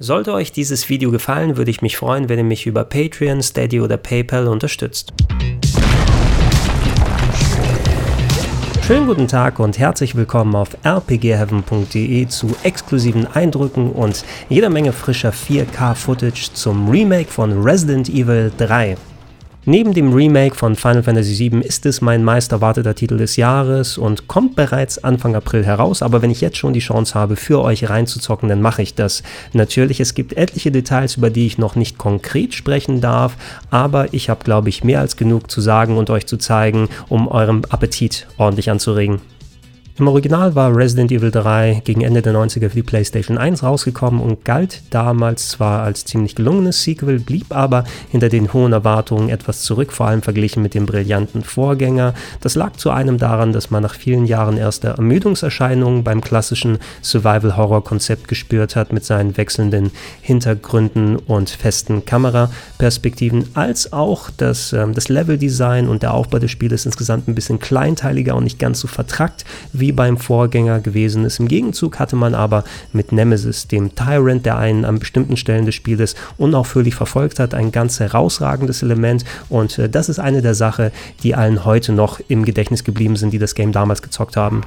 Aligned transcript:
Sollte 0.00 0.32
euch 0.32 0.50
dieses 0.50 0.88
Video 0.88 1.12
gefallen, 1.12 1.56
würde 1.56 1.70
ich 1.70 1.80
mich 1.80 1.96
freuen, 1.96 2.28
wenn 2.28 2.38
ihr 2.38 2.44
mich 2.44 2.66
über 2.66 2.82
Patreon, 2.82 3.44
Steady 3.44 3.80
oder 3.80 3.96
PayPal 3.96 4.48
unterstützt. 4.48 5.12
Schönen 8.84 9.06
guten 9.06 9.28
Tag 9.28 9.60
und 9.60 9.78
herzlich 9.78 10.16
willkommen 10.16 10.56
auf 10.56 10.76
rpgheaven.de 10.84 12.26
zu 12.26 12.56
exklusiven 12.64 13.28
Eindrücken 13.28 13.92
und 13.92 14.24
jeder 14.48 14.68
Menge 14.68 14.92
frischer 14.92 15.32
4K-Footage 15.32 16.52
zum 16.54 16.90
Remake 16.90 17.30
von 17.30 17.62
Resident 17.62 18.08
Evil 18.08 18.50
3. 18.58 18.96
Neben 19.66 19.94
dem 19.94 20.12
Remake 20.12 20.54
von 20.54 20.76
Final 20.76 21.02
Fantasy 21.02 21.38
VII 21.38 21.62
ist 21.62 21.86
es 21.86 22.02
mein 22.02 22.22
meist 22.22 22.52
erwarteter 22.52 22.94
Titel 22.94 23.16
des 23.16 23.36
Jahres 23.36 23.96
und 23.96 24.28
kommt 24.28 24.56
bereits 24.56 25.02
Anfang 25.02 25.34
April 25.34 25.64
heraus, 25.64 26.02
aber 26.02 26.20
wenn 26.20 26.30
ich 26.30 26.42
jetzt 26.42 26.58
schon 26.58 26.74
die 26.74 26.80
Chance 26.80 27.14
habe, 27.14 27.34
für 27.34 27.62
euch 27.62 27.88
reinzuzocken, 27.88 28.50
dann 28.50 28.60
mache 28.60 28.82
ich 28.82 28.94
das. 28.94 29.22
Natürlich, 29.54 30.00
es 30.00 30.12
gibt 30.12 30.34
etliche 30.34 30.70
Details, 30.70 31.16
über 31.16 31.30
die 31.30 31.46
ich 31.46 31.56
noch 31.56 31.76
nicht 31.76 31.96
konkret 31.96 32.52
sprechen 32.52 33.00
darf, 33.00 33.38
aber 33.70 34.12
ich 34.12 34.28
habe, 34.28 34.44
glaube 34.44 34.68
ich, 34.68 34.84
mehr 34.84 35.00
als 35.00 35.16
genug 35.16 35.50
zu 35.50 35.62
sagen 35.62 35.96
und 35.96 36.10
euch 36.10 36.26
zu 36.26 36.36
zeigen, 36.36 36.90
um 37.08 37.26
euren 37.26 37.64
Appetit 37.70 38.26
ordentlich 38.36 38.70
anzuregen. 38.70 39.22
Im 39.96 40.08
Original 40.08 40.56
war 40.56 40.76
Resident 40.76 41.12
Evil 41.12 41.30
3 41.30 41.82
gegen 41.84 42.00
Ende 42.00 42.20
der 42.20 42.34
90er 42.34 42.68
für 42.68 42.74
die 42.74 42.82
PlayStation 42.82 43.38
1 43.38 43.62
rausgekommen 43.62 44.20
und 44.20 44.44
galt 44.44 44.82
damals 44.90 45.50
zwar 45.50 45.84
als 45.84 46.04
ziemlich 46.04 46.34
gelungenes 46.34 46.82
Sequel, 46.82 47.20
blieb 47.20 47.54
aber 47.54 47.84
hinter 48.10 48.28
den 48.28 48.52
hohen 48.52 48.72
Erwartungen 48.72 49.28
etwas 49.28 49.62
zurück, 49.62 49.92
vor 49.92 50.08
allem 50.08 50.22
verglichen 50.22 50.64
mit 50.64 50.74
dem 50.74 50.84
brillanten 50.84 51.44
Vorgänger. 51.44 52.12
Das 52.40 52.56
lag 52.56 52.72
zu 52.72 52.90
einem 52.90 53.18
daran, 53.18 53.52
dass 53.52 53.70
man 53.70 53.84
nach 53.84 53.94
vielen 53.94 54.26
Jahren 54.26 54.56
erster 54.56 54.96
Ermüdungserscheinungen 54.96 56.02
beim 56.02 56.22
klassischen 56.22 56.78
Survival-Horror-Konzept 57.00 58.26
gespürt 58.26 58.74
hat, 58.74 58.92
mit 58.92 59.04
seinen 59.04 59.36
wechselnden 59.36 59.92
Hintergründen 60.22 61.14
und 61.18 61.50
festen 61.50 62.04
Kameraperspektiven, 62.04 63.50
als 63.54 63.92
auch 63.92 64.30
dass 64.30 64.72
ähm, 64.72 64.92
das 64.92 65.08
Leveldesign 65.08 65.86
und 65.86 66.02
der 66.02 66.14
Aufbau 66.14 66.40
des 66.40 66.50
Spiels 66.50 66.84
insgesamt 66.84 67.28
ein 67.28 67.36
bisschen 67.36 67.60
kleinteiliger 67.60 68.34
und 68.34 68.42
nicht 68.42 68.58
ganz 68.58 68.80
so 68.80 68.88
vertrackt 68.88 69.44
wie 69.72 69.83
wie 69.84 69.92
beim 69.92 70.16
Vorgänger 70.16 70.80
gewesen 70.80 71.26
ist. 71.26 71.38
Im 71.40 71.46
Gegenzug 71.46 71.98
hatte 71.98 72.16
man 72.16 72.34
aber 72.34 72.64
mit 72.94 73.12
Nemesis, 73.12 73.68
dem 73.68 73.94
Tyrant, 73.94 74.46
der 74.46 74.56
einen 74.56 74.86
an 74.86 74.98
bestimmten 74.98 75.36
Stellen 75.36 75.66
des 75.66 75.74
Spieles 75.74 76.14
unaufhörlich 76.38 76.94
verfolgt 76.94 77.38
hat, 77.38 77.52
ein 77.52 77.70
ganz 77.70 78.00
herausragendes 78.00 78.82
Element 78.82 79.26
und 79.50 79.78
äh, 79.78 79.90
das 79.90 80.08
ist 80.08 80.18
eine 80.18 80.40
der 80.40 80.54
Sachen, 80.54 80.90
die 81.22 81.34
allen 81.34 81.66
heute 81.66 81.92
noch 81.92 82.18
im 82.28 82.46
Gedächtnis 82.46 82.82
geblieben 82.82 83.16
sind, 83.16 83.34
die 83.34 83.38
das 83.38 83.54
Game 83.54 83.72
damals 83.72 84.00
gezockt 84.00 84.38
haben. 84.38 84.62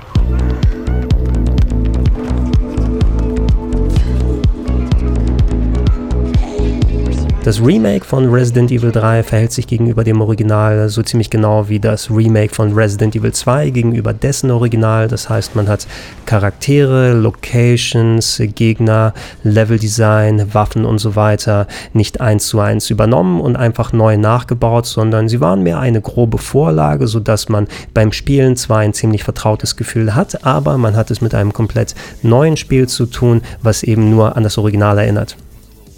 Das 7.48 7.62
Remake 7.62 8.04
von 8.04 8.30
Resident 8.30 8.74
Evil 8.74 8.92
3 8.92 9.24
verhält 9.24 9.54
sich 9.54 9.68
gegenüber 9.68 10.04
dem 10.04 10.20
Original 10.20 10.90
so 10.90 11.02
ziemlich 11.02 11.30
genau 11.30 11.70
wie 11.70 11.80
das 11.80 12.12
Remake 12.12 12.54
von 12.54 12.74
Resident 12.74 13.16
Evil 13.16 13.32
2 13.32 13.70
gegenüber 13.70 14.12
dessen 14.12 14.52
Original. 14.52 15.08
Das 15.08 15.30
heißt, 15.30 15.56
man 15.56 15.70
hat 15.70 15.88
Charaktere, 16.26 17.14
Locations, 17.14 18.42
Gegner, 18.54 19.14
Leveldesign, 19.44 20.54
Waffen 20.54 20.84
und 20.84 20.98
so 20.98 21.16
weiter 21.16 21.68
nicht 21.94 22.20
eins 22.20 22.48
zu 22.48 22.60
eins 22.60 22.90
übernommen 22.90 23.40
und 23.40 23.56
einfach 23.56 23.94
neu 23.94 24.18
nachgebaut, 24.18 24.86
sondern 24.86 25.30
sie 25.30 25.40
waren 25.40 25.64
mehr 25.64 25.80
eine 25.80 26.02
grobe 26.02 26.40
Vorlage, 26.40 27.08
sodass 27.08 27.48
man 27.48 27.68
beim 27.94 28.12
Spielen 28.12 28.58
zwar 28.58 28.80
ein 28.80 28.94
ziemlich 28.94 29.24
vertrautes 29.24 29.78
Gefühl 29.78 30.16
hat, 30.16 30.44
aber 30.46 30.78
man 30.78 30.98
hat 30.98 31.12
es 31.12 31.22
mit 31.22 31.34
einem 31.34 31.54
komplett 31.54 31.96
neuen 32.24 32.58
Spiel 32.58 32.90
zu 32.90 33.06
tun, 33.06 33.42
was 33.62 33.84
eben 33.84 34.10
nur 34.10 34.36
an 34.36 34.44
das 34.44 34.58
Original 34.58 34.98
erinnert. 34.98 35.38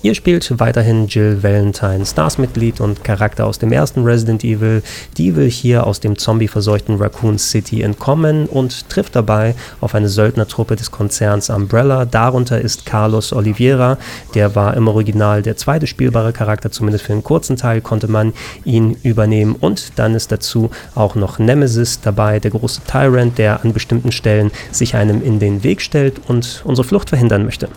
Ihr 0.02 0.16
spielt 0.16 0.62
weiterhin 0.62 1.08
Jill 1.08 1.44
Valentine, 1.44 2.06
Stars-Mitglied 2.06 2.80
und 2.80 3.04
Charakter 3.04 3.46
aus 3.46 3.60
dem 3.60 3.74
ersten 3.74 4.06
Resident 4.06 4.46
Evil. 4.46 4.82
Die 5.18 5.36
will 5.36 5.50
hier 5.50 5.86
aus 5.86 6.00
dem 6.00 6.18
zombie-verseuchten 6.18 6.96
Raccoon 6.96 7.38
City 7.38 7.82
entkommen 7.82 8.46
und 8.46 8.88
trifft 8.90 9.18
dabei 9.18 9.56
auf 9.82 9.96
eine 9.96 10.08
Söldnertruppe 10.08 10.78
des 10.78 10.92
Konzerns 10.92 11.50
Umbrella. 11.50 12.06
Darunter 12.06 12.62
ist 12.62 12.86
Carlos 12.86 13.34
Oliveira, 13.34 13.98
der 14.36 14.56
war 14.56 14.78
im 14.78 14.88
Original 14.88 15.42
der 15.42 15.58
zweite 15.58 15.86
spielbare 15.86 16.32
Charakter, 16.32 16.72
zumindest 16.72 17.04
für 17.04 17.12
einen 17.12 17.26
kurzen 17.26 17.58
Teil 17.58 17.82
konnte 17.82 18.08
man 18.08 18.32
ihn 18.64 18.96
übernehmen. 19.04 19.58
Und 19.60 20.00
dann 20.00 20.16
ist 20.16 20.32
dazu 20.32 20.70
auch 20.96 21.16
noch 21.16 21.40
Nemesis 21.40 22.00
dabei, 22.00 22.40
der 22.40 22.52
große 22.52 22.84
Tyrant, 22.90 23.38
der 23.38 23.66
an 23.66 23.74
bestimmten 23.74 24.14
Stellen 24.14 24.52
sich 24.72 24.96
einem 24.96 25.22
in 25.22 25.40
den 25.40 25.64
Weg 25.64 25.82
stellt 25.82 26.22
und 26.30 26.62
unsere 26.64 26.88
Flucht 26.88 27.10
verhindern 27.10 27.44
möchte. 27.44 27.68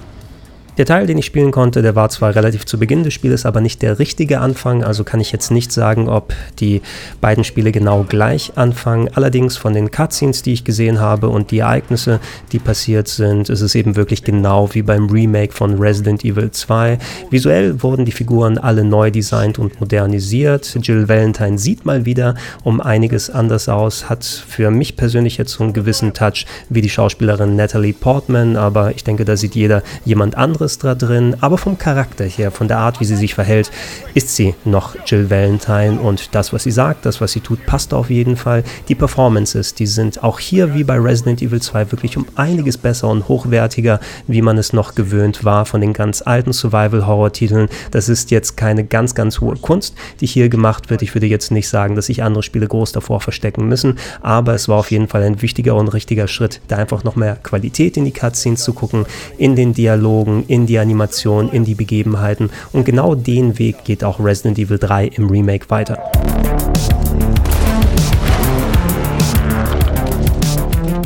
Der 0.79 0.87
Teil, 0.87 1.07
den 1.07 1.19
ich 1.19 1.27
spielen 1.27 1.51
konnte, 1.51 1.83
der 1.83 1.97
war 1.97 2.09
zwar 2.09 2.35
relativ 2.35 2.65
zu 2.65 2.79
Beginn 2.79 3.05
des 3.05 3.13
Spieles, 3.13 3.45
aber 3.45 3.61
nicht 3.61 3.83
der 3.83 3.99
richtige 3.99 4.41
Anfang, 4.41 4.83
also 4.83 5.05
kann 5.05 5.21
ich 5.21 5.31
jetzt 5.31 5.51
nicht 5.51 5.71
sagen, 5.71 6.09
ob 6.09 6.33
die 6.61 6.81
beiden 7.21 7.45
Spiele 7.45 7.73
genau 7.73 8.07
gleich 8.09 8.53
anfangen. 8.57 9.11
Allerdings 9.13 9.59
von 9.59 9.75
den 9.75 9.91
Cutscenes, 9.91 10.41
die 10.41 10.55
ich 10.55 10.65
gesehen 10.65 10.99
habe 10.99 11.29
und 11.29 11.51
die 11.51 11.59
Ereignisse, 11.59 12.21
die 12.53 12.59
passiert 12.59 13.09
sind, 13.09 13.51
ist 13.51 13.61
es 13.61 13.75
eben 13.75 13.97
wirklich 13.97 14.25
genau 14.25 14.73
wie 14.73 14.81
beim 14.81 15.11
Remake 15.11 15.53
von 15.53 15.79
Resident 15.79 16.25
Evil 16.25 16.51
2. 16.51 16.99
Visuell 17.29 17.83
wurden 17.83 18.07
die 18.07 18.13
Figuren 18.13 18.57
alle 18.57 18.83
neu 18.83 19.11
designt 19.11 19.59
und 19.59 19.79
modernisiert. 19.79 20.79
Jill 20.81 21.07
Valentine 21.07 21.59
sieht 21.59 21.85
mal 21.85 22.07
wieder 22.07 22.35
um 22.65 22.81
einiges 22.81 23.29
anders 23.29 23.69
aus, 23.69 24.09
hat 24.09 24.25
für 24.25 24.71
mich 24.71 24.97
persönlich 24.97 25.37
jetzt 25.37 25.53
so 25.53 25.65
einen 25.65 25.75
gewissen 25.75 26.15
Touch 26.15 26.47
wie 26.71 26.81
die 26.81 26.89
Schauspielerin 26.89 27.57
Natalie 27.57 27.93
Portman, 27.93 28.57
aber 28.57 28.93
ich 28.93 29.05
denke, 29.05 29.27
da 29.27 29.37
sieht 29.37 29.55
jeder 29.55 29.83
jemand 30.07 30.35
anderes 30.35 30.62
da 30.79 30.95
drin, 30.95 31.37
aber 31.41 31.59
vom 31.59 31.79
Charakter 31.79 32.25
her, 32.25 32.51
von 32.51 32.69
der 32.69 32.79
Art, 32.79 33.01
wie 33.01 33.05
sie 33.05 33.17
sich 33.17 33.35
verhält, 33.35 33.71
ist 34.15 34.35
sie 34.35 34.55
noch 34.65 34.97
Jill 35.07 35.31
Valentine 35.31 36.01
und 36.01 36.35
das, 36.35 36.53
was 36.53 36.63
sie 36.63 36.71
sagt, 36.71 37.05
das, 37.07 37.21
was 37.21 37.33
sie 37.33 37.41
tut, 37.41 37.67
passt 37.67 37.93
auf 37.95 38.11
jeden 38.11 38.37
Fall. 38.37 38.65
Die 38.89 38.95
Performances, 38.95 39.75
die 39.75 39.87
sind 39.87 40.23
auch 40.23 40.39
hier 40.39 40.75
wie 40.75 40.85
bei 40.85 40.99
Resident 40.99 41.43
Evil 41.43 41.61
2 41.61 41.93
wirklich 41.93 42.17
um 42.17 42.27
einiges 42.37 42.79
besser 42.79 43.09
und 43.09 43.29
hochwertiger, 43.29 44.01
wie 44.27 44.43
man 44.43 44.59
es 44.59 44.73
noch 44.73 44.95
gewöhnt 44.95 45.45
war 45.45 45.67
von 45.67 45.81
den 45.81 45.93
ganz 45.93 46.23
alten 46.23 46.53
Survival-Horror-Titeln. 46.53 47.69
Das 47.91 48.09
ist 48.09 48.31
jetzt 48.31 48.57
keine 48.57 48.85
ganz, 48.85 49.15
ganz 49.15 49.41
hohe 49.41 49.57
Kunst, 49.57 49.95
die 50.21 50.27
hier 50.27 50.49
gemacht 50.49 50.91
wird. 50.91 51.03
Ich 51.03 51.15
würde 51.15 51.27
jetzt 51.27 51.51
nicht 51.51 51.69
sagen, 51.69 51.97
dass 51.97 52.07
sich 52.07 52.23
andere 52.23 52.43
Spiele 52.43 52.69
groß 52.69 52.93
davor 52.93 53.21
verstecken 53.21 53.69
müssen, 53.69 53.99
aber 54.21 54.55
es 54.55 54.69
war 54.69 54.79
auf 54.79 54.91
jeden 54.91 55.09
Fall 55.09 55.23
ein 55.23 55.43
wichtiger 55.43 55.75
und 55.75 55.89
richtiger 55.89 56.29
Schritt, 56.29 56.61
da 56.69 56.77
einfach 56.77 57.05
noch 57.05 57.17
mehr 57.17 57.37
Qualität 57.37 57.97
in 57.97 58.05
die 58.05 58.13
Cutscenes 58.13 58.63
zu 58.63 58.73
gucken, 58.73 59.07
in 59.39 59.57
den 59.57 59.75
Dialogen, 59.75 60.45
in 60.53 60.67
die 60.67 60.79
Animation, 60.79 61.49
in 61.49 61.65
die 61.65 61.75
Begebenheiten. 61.75 62.51
Und 62.73 62.85
genau 62.85 63.15
den 63.15 63.59
Weg 63.59 63.85
geht 63.85 64.05
auch 64.05 64.21
Resident 64.21 64.59
Evil 64.59 64.79
3 64.79 65.07
im 65.07 65.31
Remake 65.31 65.71
weiter. 65.71 66.13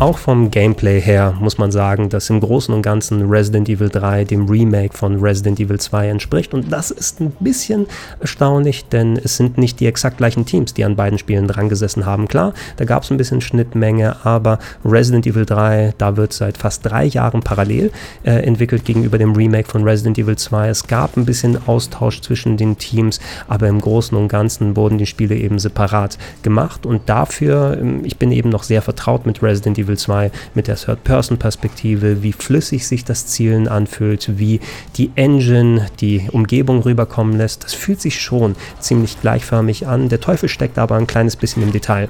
Auch 0.06 0.18
vom 0.18 0.52
Gameplay 0.52 1.00
her 1.00 1.34
muss 1.40 1.58
man 1.58 1.72
sagen, 1.72 2.10
dass 2.10 2.30
im 2.30 2.38
Großen 2.38 2.72
und 2.72 2.82
Ganzen 2.82 3.28
Resident 3.28 3.68
Evil 3.68 3.88
3 3.88 4.22
dem 4.22 4.46
Remake 4.46 4.96
von 4.96 5.18
Resident 5.18 5.58
Evil 5.58 5.80
2 5.80 6.10
entspricht. 6.10 6.54
Und 6.54 6.70
das 6.70 6.92
ist 6.92 7.20
ein 7.20 7.32
bisschen 7.40 7.86
erstaunlich, 8.20 8.84
denn 8.84 9.16
es 9.16 9.36
sind 9.36 9.58
nicht 9.58 9.80
die 9.80 9.86
exakt 9.86 10.18
gleichen 10.18 10.46
Teams, 10.46 10.74
die 10.74 10.84
an 10.84 10.94
beiden 10.94 11.18
Spielen 11.18 11.48
dran 11.48 11.68
gesessen 11.68 12.06
haben. 12.06 12.28
Klar, 12.28 12.54
da 12.76 12.84
gab 12.84 13.02
es 13.02 13.10
ein 13.10 13.16
bisschen 13.16 13.40
Schnittmenge, 13.40 14.24
aber 14.24 14.60
Resident 14.84 15.26
Evil 15.26 15.44
3, 15.44 15.94
da 15.98 16.16
wird 16.16 16.32
seit 16.32 16.56
fast 16.56 16.86
drei 16.86 17.06
Jahren 17.06 17.40
parallel 17.40 17.90
äh, 18.22 18.30
entwickelt 18.30 18.84
gegenüber 18.84 19.18
dem 19.18 19.32
Remake 19.32 19.68
von 19.68 19.82
Resident 19.82 20.18
Evil 20.18 20.36
2. 20.36 20.68
Es 20.68 20.86
gab 20.86 21.16
ein 21.16 21.24
bisschen 21.24 21.66
Austausch 21.66 22.20
zwischen 22.20 22.56
den 22.56 22.78
Teams, 22.78 23.18
aber 23.48 23.66
im 23.66 23.80
Großen 23.80 24.16
und 24.16 24.28
Ganzen 24.28 24.76
wurden 24.76 24.98
die 24.98 25.06
Spiele 25.06 25.34
eben 25.34 25.58
separat 25.58 26.16
gemacht. 26.42 26.86
Und 26.86 27.08
dafür, 27.08 27.76
ähm, 27.80 28.04
ich 28.04 28.18
bin 28.18 28.30
eben 28.30 28.50
noch 28.50 28.62
sehr 28.62 28.82
vertraut 28.82 29.26
mit 29.26 29.42
Resident 29.42 29.76
Evil 29.80 29.95
Evil 29.96 29.98
2 29.98 30.30
mit 30.54 30.68
der 30.68 30.76
Third-Person-Perspektive, 30.76 32.22
wie 32.22 32.32
flüssig 32.32 32.86
sich 32.86 33.04
das 33.04 33.26
Zielen 33.26 33.66
anfühlt, 33.68 34.38
wie 34.38 34.60
die 34.96 35.10
Engine 35.14 35.86
die 36.00 36.28
Umgebung 36.30 36.80
rüberkommen 36.82 37.36
lässt. 37.36 37.64
Das 37.64 37.74
fühlt 37.74 38.00
sich 38.00 38.20
schon 38.20 38.54
ziemlich 38.78 39.20
gleichförmig 39.20 39.86
an. 39.86 40.08
Der 40.08 40.20
Teufel 40.20 40.48
steckt 40.48 40.78
aber 40.78 40.96
ein 40.96 41.06
kleines 41.06 41.36
bisschen 41.36 41.62
im 41.62 41.72
Detail. 41.72 42.08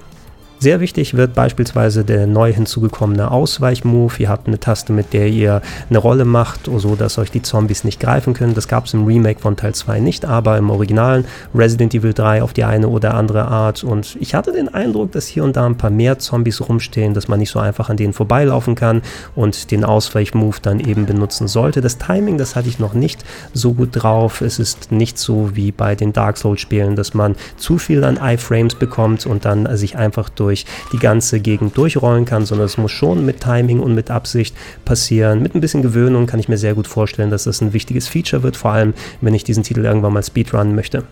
Sehr 0.59 0.81
wichtig 0.81 1.15
wird 1.15 1.35
beispielsweise 1.35 2.03
der 2.03 2.27
neu 2.27 2.51
hinzugekommene 2.51 3.31
Ausweichmove. 3.31 4.19
Ihr 4.21 4.31
habt 4.31 4.47
eine 4.49 4.59
Taste, 4.59 4.91
mit 4.91 5.13
der 5.13 5.29
ihr 5.29 5.61
eine 5.91 5.99
Rolle 5.99 6.25
macht, 6.25 6.71
so 6.75 6.97
dass 6.97 7.19
euch 7.19 7.31
die 7.31 7.43
Zombies 7.43 7.85
nicht 7.85 8.01
greifen 8.01 8.33
können. 8.33 8.55
Das 8.55 8.67
gab 8.67 8.87
es 8.87 8.95
im 8.95 9.05
Remake 9.05 9.39
von 9.39 9.57
Teil 9.57 9.75
2 9.75 10.01
nicht, 10.01 10.25
aber 10.25 10.57
im 10.57 10.71
originalen 10.71 11.27
Resident 11.55 11.95
Evil 11.95 12.15
3 12.15 12.43
auf 12.43 12.55
die 12.55 12.65
eine 12.65 12.89
oder 12.89 13.13
andere 13.13 13.49
Art. 13.49 13.85
Und 13.85 14.17
ich 14.19 14.35
hatte 14.35 14.53
den 14.53 14.73
Eindruck, 14.73 15.13
dass 15.13 15.27
hier 15.27 15.45
und 15.45 15.57
da 15.57 15.67
ein 15.67 15.77
paar 15.77 15.91
mehr 15.91 16.19
Zombies 16.19 16.67
rumstehen, 16.67 17.13
dass 17.13 17.29
man 17.29 17.39
nicht 17.39 17.51
so 17.51 17.59
einfach 17.59 17.91
an 17.91 17.99
denen 17.99 18.15
vorbeilaufen 18.15 18.77
kann 18.77 19.03
und 19.35 19.71
den 19.71 19.85
Ausweichmove 19.85 20.61
dann 20.63 20.81
eben 20.81 21.05
benutzen 21.05 21.49
sollte. 21.49 21.83
Das 21.83 21.99
Timing, 21.99 22.39
das 22.39 22.57
hatte 22.57 22.71
ich 22.71 22.79
noch 22.79 22.95
nicht 22.95 23.27
so 23.53 23.75
gut 23.75 23.91
drauf. 23.93 24.41
Es 24.41 24.59
ist 24.59 24.91
nicht 24.91 25.19
so 25.19 25.55
wie 25.55 25.71
bei 25.71 25.95
den 25.95 26.15
Dark 26.15 26.39
Souls-Spielen, 26.39 26.97
dass 26.97 27.13
man 27.13 27.37
zu 27.59 27.77
viel 27.77 28.05
an 28.05 28.19
Iframes 28.23 28.75
bekommt 28.75 29.27
und 29.27 29.45
dann 29.45 29.77
sich 29.77 29.97
einfach 29.99 30.31
durch 30.31 30.46
durch 30.47 30.65
die 30.93 30.99
ganze 30.99 31.41
Gegend 31.41 31.77
durchrollen 31.77 32.25
kann, 32.25 32.47
sondern 32.47 32.67
es 32.67 32.79
muss 32.79 32.93
schon 32.93 33.27
mit 33.27 33.41
Timing 33.41 33.81
und 33.81 33.97
mit 33.97 34.13
Absicht 34.13 34.55
passieren. 34.85 35.43
Mit 35.43 35.57
ein 35.57 35.61
bisschen 35.61 35.83
Gewöhnung 35.83 36.27
kann 36.27 36.39
ich 36.39 36.49
mir 36.49 36.57
sehr 36.57 36.75
gut 36.75 36.87
vorstellen, 36.87 37.31
dass 37.31 37.45
das 37.45 37.61
ein 37.61 37.73
wichtiges 37.73 38.07
Feature 38.07 38.45
wird, 38.45 38.57
vor 38.57 38.71
allem 38.71 38.95
wenn 39.21 39.35
ich 39.35 39.43
diesen 39.43 39.65
Titel 39.65 39.85
irgendwann 39.85 40.13
mal 40.13 40.23
speedrunnen 40.23 40.77
möchte. 40.77 41.03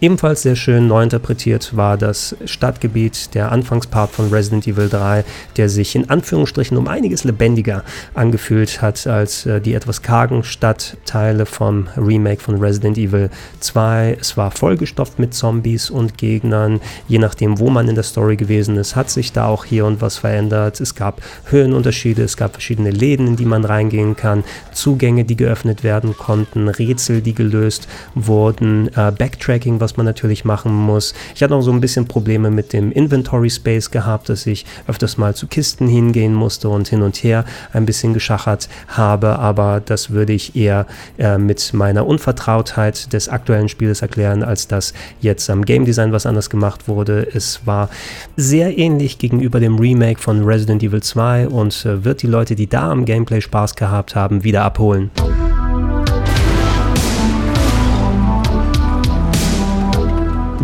Ebenfalls 0.00 0.42
sehr 0.42 0.54
schön 0.54 0.86
neu 0.86 1.02
interpretiert 1.02 1.76
war 1.76 1.96
das 1.96 2.36
Stadtgebiet, 2.44 3.34
der 3.34 3.50
Anfangspart 3.50 4.12
von 4.12 4.28
Resident 4.28 4.68
Evil 4.68 4.88
3, 4.88 5.24
der 5.56 5.68
sich 5.68 5.96
in 5.96 6.08
Anführungsstrichen 6.08 6.76
um 6.76 6.86
einiges 6.86 7.24
lebendiger 7.24 7.82
angefühlt 8.14 8.80
hat 8.80 9.08
als 9.08 9.44
äh, 9.44 9.60
die 9.60 9.74
etwas 9.74 10.00
kargen 10.00 10.44
Stadtteile 10.44 11.46
vom 11.46 11.88
Remake 11.96 12.40
von 12.40 12.60
Resident 12.60 12.96
Evil 12.96 13.28
2. 13.58 14.18
Es 14.20 14.36
war 14.36 14.52
vollgestopft 14.52 15.18
mit 15.18 15.34
Zombies 15.34 15.90
und 15.90 16.16
Gegnern. 16.16 16.80
Je 17.08 17.18
nachdem, 17.18 17.58
wo 17.58 17.68
man 17.68 17.88
in 17.88 17.96
der 17.96 18.04
Story 18.04 18.36
gewesen 18.36 18.76
ist, 18.76 18.94
hat 18.94 19.10
sich 19.10 19.32
da 19.32 19.46
auch 19.46 19.64
hier 19.64 19.84
und 19.84 20.00
was 20.00 20.18
verändert. 20.18 20.80
Es 20.80 20.94
gab 20.94 21.20
Höhenunterschiede, 21.46 22.22
es 22.22 22.36
gab 22.36 22.52
verschiedene 22.52 22.92
Läden, 22.92 23.26
in 23.26 23.36
die 23.36 23.46
man 23.46 23.64
reingehen 23.64 24.14
kann, 24.14 24.44
Zugänge, 24.72 25.24
die 25.24 25.36
geöffnet 25.36 25.82
werden 25.82 26.16
konnten, 26.16 26.68
Rätsel, 26.68 27.20
die 27.20 27.34
gelöst 27.34 27.88
wurden, 28.14 28.94
äh, 28.94 29.10
Backtracking, 29.10 29.80
was 29.80 29.87
was 29.88 29.96
man 29.96 30.04
natürlich 30.04 30.44
machen 30.44 30.70
muss. 30.70 31.14
Ich 31.34 31.42
hatte 31.42 31.54
auch 31.54 31.62
so 31.62 31.72
ein 31.72 31.80
bisschen 31.80 32.06
Probleme 32.06 32.50
mit 32.50 32.74
dem 32.74 32.92
Inventory 32.92 33.48
Space 33.48 33.90
gehabt, 33.90 34.28
dass 34.28 34.46
ich 34.46 34.66
öfters 34.86 35.16
mal 35.16 35.34
zu 35.34 35.46
Kisten 35.46 35.88
hingehen 35.88 36.34
musste 36.34 36.68
und 36.68 36.88
hin 36.88 37.00
und 37.00 37.16
her 37.16 37.46
ein 37.72 37.86
bisschen 37.86 38.12
geschachert 38.12 38.68
habe, 38.88 39.38
aber 39.38 39.80
das 39.82 40.10
würde 40.10 40.34
ich 40.34 40.54
eher 40.54 40.86
äh, 41.16 41.38
mit 41.38 41.72
meiner 41.72 42.06
Unvertrautheit 42.06 43.14
des 43.14 43.30
aktuellen 43.30 43.70
Spieles 43.70 44.02
erklären, 44.02 44.42
als 44.42 44.68
dass 44.68 44.92
jetzt 45.22 45.48
am 45.48 45.64
Game 45.64 45.86
Design 45.86 46.12
was 46.12 46.26
anders 46.26 46.50
gemacht 46.50 46.86
wurde. 46.86 47.26
Es 47.32 47.62
war 47.64 47.88
sehr 48.36 48.76
ähnlich 48.76 49.16
gegenüber 49.16 49.58
dem 49.58 49.78
Remake 49.78 50.20
von 50.20 50.44
Resident 50.44 50.82
Evil 50.82 51.02
2 51.02 51.48
und 51.48 51.86
äh, 51.86 52.04
wird 52.04 52.20
die 52.20 52.26
Leute, 52.26 52.54
die 52.56 52.66
da 52.66 52.90
am 52.90 53.06
Gameplay 53.06 53.40
Spaß 53.40 53.74
gehabt 53.74 54.14
haben, 54.14 54.44
wieder 54.44 54.64
abholen. 54.64 55.10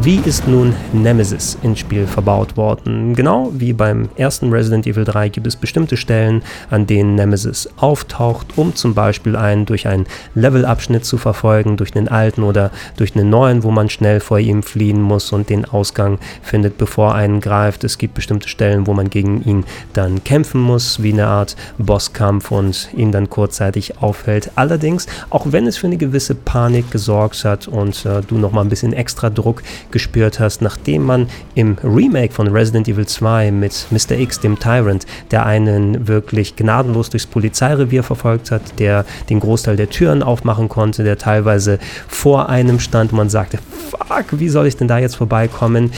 Wie 0.04 0.20
ist 0.22 0.46
nun 0.46 0.74
Nemesis 0.92 1.56
ins 1.62 1.78
Spiel 1.78 2.06
verbaut 2.06 2.58
worden? 2.58 3.14
Genau 3.14 3.50
wie 3.54 3.72
beim 3.72 4.10
ersten 4.16 4.52
Resident 4.52 4.86
Evil 4.86 5.06
3 5.06 5.30
gibt 5.30 5.46
es 5.46 5.56
bestimmte 5.56 5.96
Stellen, 5.96 6.42
an 6.68 6.86
denen 6.86 7.14
Nemesis 7.14 7.70
auftaucht, 7.78 8.48
um 8.56 8.74
zum 8.74 8.92
Beispiel 8.92 9.34
einen 9.34 9.64
durch 9.64 9.88
einen 9.88 10.04
Levelabschnitt 10.34 11.06
zu 11.06 11.16
verfolgen, 11.16 11.78
durch 11.78 11.90
den 11.90 12.08
alten 12.08 12.42
oder 12.42 12.70
durch 12.98 13.16
einen 13.16 13.30
neuen, 13.30 13.62
wo 13.62 13.70
man 13.70 13.88
schnell 13.88 14.20
vor 14.20 14.38
ihm 14.38 14.62
fliehen 14.62 15.00
muss 15.00 15.32
und 15.32 15.48
den 15.48 15.64
Ausgang 15.64 16.18
findet, 16.42 16.76
bevor 16.76 17.14
einen 17.14 17.40
greift. 17.40 17.82
Es 17.82 17.96
gibt 17.96 18.12
bestimmte 18.12 18.50
Stellen, 18.50 18.86
wo 18.86 18.92
man 18.92 19.08
gegen 19.08 19.42
ihn 19.44 19.64
dann 19.94 20.22
kämpfen 20.22 20.60
muss, 20.60 21.02
wie 21.02 21.14
eine 21.14 21.28
Art 21.28 21.56
Bosskampf 21.78 22.50
und 22.50 22.90
ihn 22.94 23.10
dann 23.10 23.30
kurzzeitig 23.30 24.02
aufhält. 24.02 24.50
Allerdings, 24.54 25.06
auch 25.30 25.46
wenn 25.50 25.66
es 25.66 25.78
für 25.78 25.86
eine 25.86 25.96
gewisse 25.96 26.34
Panik 26.34 26.90
gesorgt 26.90 27.42
hat 27.46 27.68
und 27.68 28.04
äh, 28.04 28.20
du 28.20 28.36
nochmal 28.36 28.66
ein 28.66 28.68
bisschen 28.68 28.92
extra 28.92 29.30
Druck 29.30 29.62
gespürt 29.94 30.40
hast, 30.40 30.60
nachdem 30.60 31.04
man 31.04 31.28
im 31.54 31.78
Remake 31.82 32.34
von 32.34 32.48
Resident 32.48 32.88
Evil 32.88 33.06
2 33.06 33.52
mit 33.52 33.86
Mr. 33.90 34.18
X, 34.18 34.40
dem 34.40 34.58
Tyrant, 34.58 35.06
der 35.30 35.46
einen 35.46 36.08
wirklich 36.08 36.56
gnadenlos 36.56 37.08
durchs 37.08 37.26
Polizeirevier 37.26 38.02
verfolgt 38.02 38.50
hat, 38.50 38.78
der 38.78 39.06
den 39.30 39.40
Großteil 39.40 39.76
der 39.76 39.88
Türen 39.88 40.22
aufmachen 40.22 40.68
konnte, 40.68 41.04
der 41.04 41.16
teilweise 41.16 41.78
vor 42.08 42.48
einem 42.48 42.80
stand 42.80 43.12
und 43.12 43.18
man 43.18 43.30
sagte, 43.30 43.58
fuck, 43.90 44.38
wie 44.38 44.48
soll 44.48 44.66
ich 44.66 44.76
denn 44.76 44.88
da 44.88 44.98
jetzt 44.98 45.14
vorbeikommen? 45.14 45.92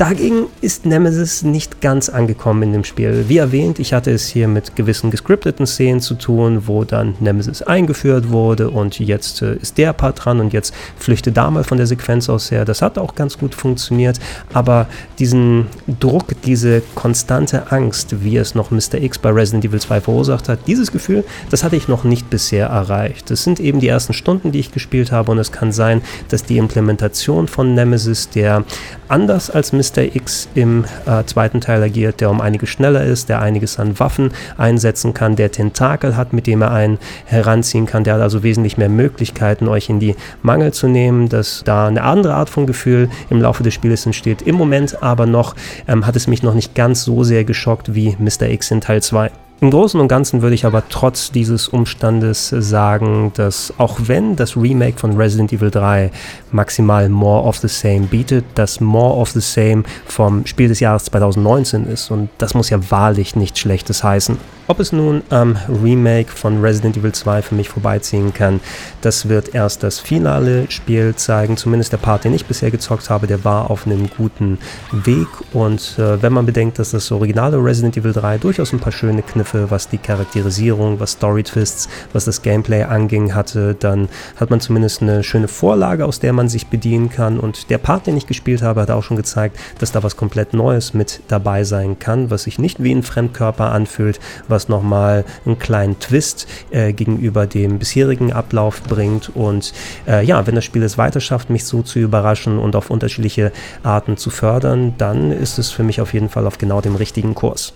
Dagegen 0.00 0.46
ist 0.62 0.86
Nemesis 0.86 1.42
nicht 1.42 1.82
ganz 1.82 2.08
angekommen 2.08 2.62
in 2.62 2.72
dem 2.72 2.84
Spiel. 2.84 3.26
Wie 3.28 3.36
erwähnt, 3.36 3.78
ich 3.78 3.92
hatte 3.92 4.10
es 4.10 4.26
hier 4.28 4.48
mit 4.48 4.74
gewissen 4.74 5.10
gescripteten 5.10 5.66
Szenen 5.66 6.00
zu 6.00 6.14
tun, 6.14 6.62
wo 6.66 6.84
dann 6.84 7.16
Nemesis 7.20 7.60
eingeführt 7.60 8.30
wurde 8.30 8.70
und 8.70 8.98
jetzt 8.98 9.42
äh, 9.42 9.56
ist 9.56 9.76
der 9.76 9.92
Part 9.92 10.24
dran 10.24 10.40
und 10.40 10.54
jetzt 10.54 10.72
flüchte 10.96 11.32
da 11.32 11.50
mal 11.50 11.64
von 11.64 11.76
der 11.76 11.86
Sequenz 11.86 12.30
aus 12.30 12.50
her. 12.50 12.64
Das 12.64 12.80
hat 12.80 12.96
auch 12.96 13.14
ganz 13.14 13.36
gut 13.36 13.54
funktioniert, 13.54 14.18
aber 14.54 14.86
diesen 15.18 15.66
Druck, 15.86 16.28
diese 16.46 16.80
konstante 16.94 17.70
Angst, 17.70 18.24
wie 18.24 18.38
es 18.38 18.54
noch 18.54 18.70
Mr. 18.70 18.94
X 18.94 19.18
bei 19.18 19.28
Resident 19.28 19.66
Evil 19.66 19.82
2 19.82 20.00
verursacht 20.00 20.48
hat, 20.48 20.60
dieses 20.66 20.92
Gefühl, 20.92 21.24
das 21.50 21.62
hatte 21.62 21.76
ich 21.76 21.88
noch 21.88 22.04
nicht 22.04 22.30
bisher 22.30 22.68
erreicht. 22.68 23.30
Das 23.30 23.44
sind 23.44 23.60
eben 23.60 23.80
die 23.80 23.88
ersten 23.88 24.14
Stunden, 24.14 24.50
die 24.50 24.60
ich 24.60 24.72
gespielt 24.72 25.12
habe 25.12 25.30
und 25.30 25.36
es 25.36 25.52
kann 25.52 25.72
sein, 25.72 26.00
dass 26.30 26.42
die 26.42 26.56
Implementation 26.56 27.48
von 27.48 27.74
Nemesis, 27.74 28.30
der 28.30 28.64
anders 29.06 29.50
als 29.50 29.72
Mr. 29.72 29.89
Mr. 29.90 30.14
X 30.14 30.48
im 30.54 30.84
äh, 31.06 31.24
zweiten 31.24 31.60
Teil 31.60 31.82
agiert, 31.82 32.20
der 32.20 32.30
um 32.30 32.40
einiges 32.40 32.68
schneller 32.68 33.04
ist, 33.04 33.28
der 33.28 33.42
einiges 33.42 33.78
an 33.78 33.98
Waffen 33.98 34.30
einsetzen 34.56 35.14
kann, 35.14 35.36
der 35.36 35.50
Tentakel 35.50 36.16
hat, 36.16 36.32
mit 36.32 36.46
dem 36.46 36.62
er 36.62 36.70
einen 36.70 36.98
heranziehen 37.24 37.86
kann, 37.86 38.04
der 38.04 38.14
hat 38.14 38.20
also 38.20 38.42
wesentlich 38.42 38.78
mehr 38.78 38.88
Möglichkeiten, 38.88 39.68
euch 39.68 39.88
in 39.88 40.00
die 40.00 40.16
Mangel 40.42 40.72
zu 40.72 40.88
nehmen, 40.88 41.28
dass 41.28 41.62
da 41.64 41.88
eine 41.88 42.02
andere 42.02 42.34
Art 42.34 42.50
von 42.50 42.66
Gefühl 42.66 43.10
im 43.30 43.40
Laufe 43.40 43.62
des 43.62 43.74
Spiels 43.74 44.06
entsteht. 44.06 44.42
Im 44.42 44.54
Moment 44.54 45.02
aber 45.02 45.26
noch 45.26 45.54
ähm, 45.88 46.06
hat 46.06 46.16
es 46.16 46.26
mich 46.26 46.42
noch 46.42 46.54
nicht 46.54 46.74
ganz 46.74 47.04
so 47.04 47.24
sehr 47.24 47.44
geschockt 47.44 47.94
wie 47.94 48.16
Mr. 48.18 48.48
X 48.48 48.70
in 48.70 48.80
Teil 48.80 49.02
2. 49.02 49.30
Im 49.62 49.70
Großen 49.70 50.00
und 50.00 50.08
Ganzen 50.08 50.40
würde 50.40 50.54
ich 50.54 50.64
aber 50.64 50.82
trotz 50.88 51.32
dieses 51.32 51.68
Umstandes 51.68 52.48
sagen, 52.48 53.30
dass 53.34 53.74
auch 53.76 53.98
wenn 54.04 54.34
das 54.34 54.56
Remake 54.56 54.98
von 54.98 55.18
Resident 55.18 55.52
Evil 55.52 55.70
3 55.70 56.10
maximal 56.50 57.10
More 57.10 57.42
of 57.42 57.58
the 57.58 57.68
Same 57.68 58.06
bietet, 58.06 58.46
das 58.54 58.80
More 58.80 59.16
of 59.16 59.28
the 59.32 59.40
Same 59.40 59.82
vom 60.06 60.46
Spiel 60.46 60.68
des 60.68 60.80
Jahres 60.80 61.04
2019 61.04 61.84
ist. 61.84 62.10
Und 62.10 62.30
das 62.38 62.54
muss 62.54 62.70
ja 62.70 62.78
wahrlich 62.90 63.36
nichts 63.36 63.58
Schlechtes 63.58 64.02
heißen. 64.02 64.38
Ob 64.70 64.78
es 64.78 64.92
nun 64.92 65.22
am 65.30 65.58
Remake 65.82 66.30
von 66.30 66.60
Resident 66.60 66.96
Evil 66.96 67.10
2 67.10 67.42
für 67.42 67.56
mich 67.56 67.68
vorbeiziehen 67.68 68.32
kann, 68.32 68.60
das 69.00 69.28
wird 69.28 69.52
erst 69.52 69.82
das 69.82 69.98
finale 69.98 70.70
Spiel 70.70 71.12
zeigen. 71.16 71.56
Zumindest 71.56 71.90
der 71.90 71.96
Part, 71.96 72.22
den 72.22 72.34
ich 72.34 72.46
bisher 72.46 72.70
gezockt 72.70 73.10
habe, 73.10 73.26
der 73.26 73.44
war 73.44 73.68
auf 73.68 73.84
einem 73.84 74.08
guten 74.16 74.58
Weg. 74.92 75.26
Und 75.52 75.98
äh, 75.98 76.22
wenn 76.22 76.32
man 76.32 76.46
bedenkt, 76.46 76.78
dass 76.78 76.92
das 76.92 77.10
originale 77.10 77.56
Resident 77.56 77.96
Evil 77.96 78.12
3 78.12 78.38
durchaus 78.38 78.72
ein 78.72 78.78
paar 78.78 78.92
schöne 78.92 79.22
Kniffe, 79.22 79.49
was 79.52 79.88
die 79.88 79.98
Charakterisierung, 79.98 81.00
was 81.00 81.12
Story-Twists, 81.12 81.88
was 82.12 82.26
das 82.26 82.42
Gameplay 82.42 82.84
anging, 82.84 83.34
hatte, 83.34 83.74
dann 83.74 84.08
hat 84.36 84.50
man 84.50 84.60
zumindest 84.60 85.02
eine 85.02 85.24
schöne 85.24 85.48
Vorlage, 85.48 86.06
aus 86.06 86.20
der 86.20 86.32
man 86.32 86.48
sich 86.48 86.68
bedienen 86.68 87.10
kann. 87.10 87.40
Und 87.40 87.70
der 87.70 87.78
Part, 87.78 88.06
den 88.06 88.16
ich 88.16 88.28
gespielt 88.28 88.62
habe, 88.62 88.82
hat 88.82 88.90
auch 88.90 89.02
schon 89.02 89.16
gezeigt, 89.16 89.58
dass 89.80 89.90
da 89.90 90.04
was 90.04 90.16
komplett 90.16 90.54
Neues 90.54 90.94
mit 90.94 91.20
dabei 91.26 91.64
sein 91.64 91.98
kann, 91.98 92.30
was 92.30 92.44
sich 92.44 92.60
nicht 92.60 92.80
wie 92.80 92.92
ein 92.92 93.02
Fremdkörper 93.02 93.72
anfühlt, 93.72 94.20
was 94.46 94.60
was 94.60 94.68
nochmal 94.68 95.24
einen 95.46 95.58
kleinen 95.58 95.98
Twist 96.00 96.46
äh, 96.70 96.92
gegenüber 96.92 97.46
dem 97.46 97.78
bisherigen 97.78 98.30
Ablauf 98.30 98.82
bringt. 98.82 99.34
Und 99.34 99.72
äh, 100.06 100.22
ja, 100.22 100.46
wenn 100.46 100.54
das 100.54 100.66
Spiel 100.66 100.82
es 100.82 100.98
weiter 100.98 101.20
schafft, 101.20 101.48
mich 101.48 101.64
so 101.64 101.80
zu 101.80 101.98
überraschen 101.98 102.58
und 102.58 102.76
auf 102.76 102.90
unterschiedliche 102.90 103.52
Arten 103.82 104.18
zu 104.18 104.28
fördern, 104.28 104.94
dann 104.98 105.32
ist 105.32 105.58
es 105.58 105.70
für 105.70 105.82
mich 105.82 106.02
auf 106.02 106.12
jeden 106.12 106.28
Fall 106.28 106.46
auf 106.46 106.58
genau 106.58 106.82
dem 106.82 106.94
richtigen 106.94 107.34
Kurs. 107.34 107.72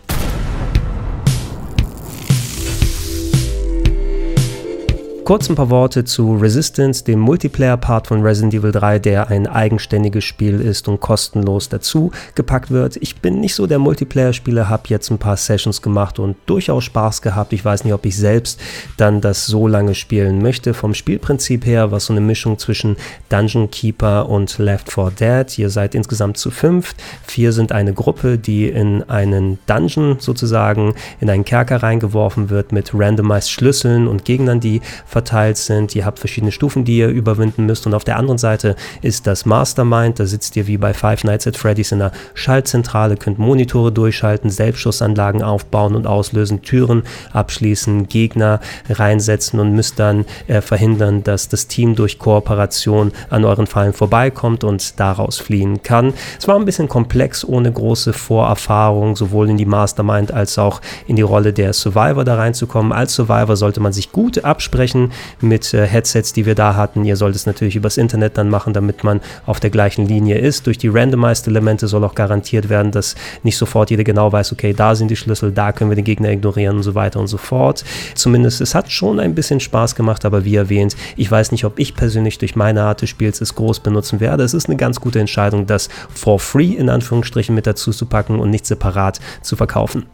Kurz 5.25 5.49
ein 5.49 5.55
paar 5.55 5.71
Worte 5.71 6.05
zu 6.05 6.37
Resistance, 6.37 7.03
dem 7.03 7.19
Multiplayer-Part 7.19 8.09
von 8.09 8.21
Resident 8.21 8.53
Evil 8.53 8.73
3, 8.73 8.99
der 8.99 9.29
ein 9.29 9.47
eigenständiges 9.47 10.23
Spiel 10.23 10.61
ist 10.61 10.87
und 10.87 11.01
kostenlos 11.01 11.71
dazu 11.71 12.13
gepackt 12.35 12.71
wird. 12.71 12.97
Ich 12.97 13.23
bin 13.23 13.41
nicht 13.41 13.55
so 13.55 13.67
der 13.67 13.79
Multiplayer-Spieler, 13.79 14.69
habe 14.69 14.83
jetzt 14.89 15.11
ein 15.11 15.17
paar 15.17 15.39
Sessions 15.39 15.81
gemacht 15.81 16.19
und 16.19 16.37
durchaus 16.45 16.85
Spaß 16.85 17.23
gehabt. 17.23 17.55
Ich 17.55 17.65
weiß 17.65 17.85
nicht, 17.85 17.95
ob 17.95 18.05
ich 18.05 18.19
selbst 18.19 18.61
dann 18.99 19.23
das 19.23 19.47
so 19.47 19.67
lange 19.67 19.95
spielen 19.95 20.43
möchte. 20.43 20.75
Vom 20.75 20.93
Spielprinzip 20.93 21.65
her 21.65 21.91
war 21.91 22.01
so 22.01 22.13
eine 22.13 22.21
Mischung 22.21 22.59
zwischen 22.59 22.99
Dungeon 23.31 23.71
Keeper 23.71 24.29
und 24.29 24.59
Left 24.59 24.93
4 24.93 25.11
Dead. 25.19 25.59
Ihr 25.59 25.71
seid 25.71 25.95
insgesamt 25.95 26.37
zu 26.37 26.51
fünft. 26.51 27.03
Vier 27.27 27.53
sind 27.53 27.73
eine 27.73 27.95
Gruppe, 27.95 28.37
die 28.37 28.69
in 28.69 29.03
einen 29.05 29.59
Dungeon 29.67 30.17
sozusagen, 30.19 30.95
in 31.19 31.31
einen 31.31 31.47
Kerker 31.47 31.83
reingeworfen 31.83 32.51
wird 32.51 32.73
mit 32.73 32.91
randomized 32.93 33.49
Schlüsseln 33.49 34.07
und 34.07 34.27
Gegnern, 34.27 34.61
die 34.61 34.83
verteilt 35.15 35.59
sind. 35.59 35.95
Ihr 35.95 36.05
habt 36.05 36.19
verschiedene 36.19 36.51
Stufen, 36.51 36.85
die 36.85 36.99
ihr 36.99 37.09
überwinden 37.09 37.67
müsst. 37.67 37.87
Und 37.87 37.95
auf 37.95 38.03
der 38.03 38.17
anderen 38.17 38.37
Seite 38.37 38.75
ist 39.01 39.29
das 39.29 39.47
Mastermind. 39.47 40.19
Da 40.19 40.27
sitzt 40.27 40.57
ihr 40.57 40.67
wie 40.67 40.77
bei 40.77 40.93
Five 40.93 41.23
Nights 41.23 41.47
at 41.47 41.57
Freddy's 41.57 41.93
in 41.93 42.03
einer 42.03 42.11
Schaltzentrale, 42.35 43.17
könnt 43.17 43.39
Monitore 43.39 43.93
durchschalten, 43.93 44.51
Selbstschussanlagen 44.51 45.45
aufbauen 45.45 45.95
und 45.95 46.09
auslösen, 46.09 46.63
Türen 46.63 47.05
abschließen, 47.33 48.09
Gegner 48.09 48.59
reinsetzen 48.91 49.61
und 49.61 49.73
müsst 49.73 50.01
dann 50.01 50.25
äh, 50.49 50.61
verhindern, 50.61 51.23
dass 51.23 51.49
das 51.49 51.69
Team 51.69 51.95
durch 51.95 52.19
Kooperation 52.19 53.13
an 53.31 53.45
euren 53.45 53.69
Fallen 53.69 53.93
vorbeikommt 53.93 54.65
und 54.65 54.99
daraus 54.99 55.39
fliehen 55.39 55.85
kann. 55.85 56.13
Es 56.41 56.49
war 56.49 56.57
ein 56.57 56.65
bisschen 56.65 56.89
komplex, 56.89 57.45
ohne 57.45 57.71
große 57.71 58.13
Vorerfahrung, 58.13 59.15
sowohl 59.15 59.49
in 59.49 59.59
die 59.59 59.65
Mastermind 59.65 60.33
als 60.33 60.59
auch 60.59 60.81
in 61.07 61.15
die 61.15 61.23
Rolle 61.23 61.53
der 61.53 61.73
Survivor 61.73 62.25
da 62.25 62.35
reinzukommen. 62.35 62.91
Als 62.93 63.15
Survivor 63.15 63.55
sollte 63.55 63.79
man 63.79 63.93
sich 63.93 64.11
gut 64.11 64.45
absprechen 64.45 65.04
mit 65.41 65.73
äh, 65.75 65.87
Headsets, 65.87 66.33
die 66.33 66.47
wir 66.47 66.55
da 66.55 66.77
hatten. 66.77 67.05
Ihr 67.05 67.17
sollt 67.17 67.37
es 67.37 67.47
natürlich 67.47 67.77
übers 67.77 67.97
Internet 67.97 68.39
dann 68.39 68.51
machen, 68.51 68.73
damit 68.73 69.05
man 69.05 69.21
auf 69.47 69.61
der 69.61 69.71
gleichen 69.71 70.07
Linie 70.07 70.39
ist. 70.39 70.67
Durch 70.67 70.79
die 70.79 70.89
randomized 70.89 71.47
Elemente 71.47 71.89
soll 71.89 72.05
auch 72.05 72.15
garantiert 72.15 72.69
werden, 72.69 72.93
dass 72.93 73.15
nicht 73.43 73.57
sofort 73.57 73.91
jeder 73.91 74.05
genau 74.05 74.33
weiß, 74.33 74.53
okay, 74.53 74.73
da 74.73 74.95
sind 74.95 75.11
die 75.11 75.17
Schlüssel, 75.17 75.53
da 75.53 75.73
können 75.73 75.91
wir 75.91 75.97
den 75.97 76.05
Gegner 76.05 76.31
ignorieren 76.31 76.77
und 76.77 76.83
so 76.83 76.95
weiter 76.95 77.21
und 77.21 77.27
so 77.27 77.37
fort. 77.37 77.85
Zumindest 78.15 78.61
es 78.61 78.75
hat 78.75 78.91
schon 78.91 79.21
ein 79.21 79.35
bisschen 79.35 79.61
Spaß 79.61 79.95
gemacht, 79.95 80.25
aber 80.25 80.45
wie 80.45 80.57
erwähnt, 80.57 80.97
ich 81.17 81.31
weiß 81.31 81.53
nicht, 81.53 81.65
ob 81.65 81.79
ich 81.79 81.95
persönlich 81.95 82.39
durch 82.39 82.57
meine 82.57 82.83
Art 82.83 83.03
des 83.03 83.11
Spiels 83.11 83.41
es 83.41 83.55
groß 83.55 83.81
benutzen 83.81 84.21
werde. 84.21 84.45
Es 84.45 84.55
ist 84.55 84.69
eine 84.69 84.77
ganz 84.77 85.01
gute 85.01 85.21
Entscheidung, 85.21 85.67
das 85.67 85.89
for 86.13 86.39
free 86.41 86.73
in 86.73 86.89
Anführungsstrichen 86.89 87.55
mit 87.55 87.67
dazu 87.67 87.93
zu 87.93 88.07
packen 88.07 88.41
und 88.41 88.51
nicht 88.51 88.67
separat 88.67 89.21
zu 89.43 89.57
verkaufen. 89.57 90.07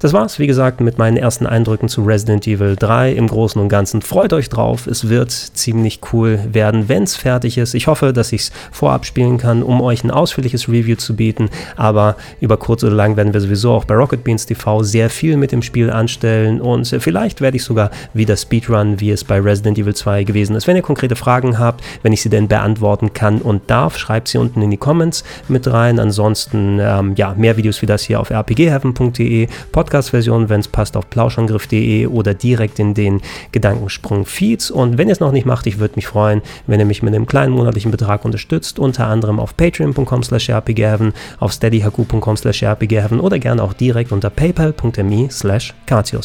Das 0.00 0.12
war's, 0.12 0.38
wie 0.38 0.46
gesagt, 0.46 0.80
mit 0.80 0.96
meinen 0.96 1.16
ersten 1.16 1.44
Eindrücken 1.44 1.88
zu 1.88 2.04
Resident 2.04 2.46
Evil 2.46 2.76
3 2.76 3.14
im 3.14 3.26
Großen 3.26 3.60
und 3.60 3.68
Ganzen. 3.68 4.00
Freut 4.00 4.32
euch 4.32 4.48
drauf, 4.48 4.86
es 4.86 5.08
wird 5.08 5.32
ziemlich 5.32 5.98
cool 6.12 6.38
werden, 6.52 6.88
wenn 6.88 7.02
es 7.02 7.16
fertig 7.16 7.58
ist. 7.58 7.74
Ich 7.74 7.88
hoffe, 7.88 8.12
dass 8.12 8.32
ich 8.32 8.42
es 8.42 8.52
vorab 8.70 9.06
spielen 9.06 9.38
kann, 9.38 9.64
um 9.64 9.80
euch 9.80 10.04
ein 10.04 10.12
ausführliches 10.12 10.68
Review 10.68 10.94
zu 10.94 11.16
bieten, 11.16 11.50
aber 11.74 12.14
über 12.40 12.58
kurz 12.58 12.84
oder 12.84 12.94
lang 12.94 13.16
werden 13.16 13.34
wir 13.34 13.40
sowieso 13.40 13.72
auch 13.72 13.86
bei 13.86 13.96
Rocket 13.96 14.22
Beans 14.22 14.46
TV 14.46 14.84
sehr 14.84 15.10
viel 15.10 15.36
mit 15.36 15.50
dem 15.50 15.62
Spiel 15.62 15.90
anstellen 15.90 16.60
und 16.60 16.86
vielleicht 16.86 17.40
werde 17.40 17.56
ich 17.56 17.64
sogar 17.64 17.90
wieder 18.14 18.36
Speedrun, 18.36 19.00
wie 19.00 19.10
es 19.10 19.24
bei 19.24 19.40
Resident 19.40 19.78
Evil 19.78 19.96
2 19.96 20.22
gewesen 20.22 20.54
ist. 20.54 20.68
Wenn 20.68 20.76
ihr 20.76 20.82
konkrete 20.82 21.16
Fragen 21.16 21.58
habt, 21.58 21.82
wenn 22.02 22.12
ich 22.12 22.22
sie 22.22 22.30
denn 22.30 22.46
beantworten 22.46 23.14
kann 23.14 23.38
und 23.42 23.68
darf, 23.68 23.98
schreibt 23.98 24.28
sie 24.28 24.38
unten 24.38 24.62
in 24.62 24.70
die 24.70 24.76
Comments 24.76 25.24
mit 25.48 25.66
rein. 25.66 25.98
Ansonsten, 25.98 26.78
ähm, 26.80 27.14
ja, 27.16 27.34
mehr 27.36 27.56
Videos 27.56 27.82
wie 27.82 27.86
das 27.86 28.02
hier 28.04 28.20
auf 28.20 28.30
rpgheaven.de, 28.30 29.48
Podcast-Version, 29.88 30.50
wenn 30.50 30.60
es 30.60 30.68
passt, 30.68 30.98
auf 30.98 31.08
plauschangriff.de 31.08 32.08
oder 32.08 32.34
direkt 32.34 32.78
in 32.78 32.92
den 32.92 33.22
Gedankensprung-Feeds. 33.52 34.70
Und 34.70 34.98
wenn 34.98 35.08
ihr 35.08 35.12
es 35.12 35.20
noch 35.20 35.32
nicht 35.32 35.46
macht, 35.46 35.66
ich 35.66 35.78
würde 35.78 35.94
mich 35.96 36.06
freuen, 36.06 36.42
wenn 36.66 36.78
ihr 36.78 36.84
mich 36.84 37.02
mit 37.02 37.14
einem 37.14 37.24
kleinen 37.24 37.54
monatlichen 37.54 37.90
Betrag 37.90 38.26
unterstützt, 38.26 38.78
unter 38.78 39.06
anderem 39.06 39.40
auf 39.40 39.56
patreon.com 39.56 40.22
slash 40.22 40.50
rpgheaven, 40.50 41.14
auf 41.40 41.52
steadyhaku.com 41.52 42.36
slash 42.36 42.62
rpgheaven 42.62 43.18
oder 43.18 43.38
gerne 43.38 43.62
auch 43.62 43.72
direkt 43.72 44.12
unter 44.12 44.28
paypal.me 44.28 45.28
slash 45.30 45.72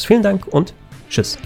Vielen 0.04 0.22
Dank 0.22 0.46
und 0.46 0.74
tschüss. 1.08 1.38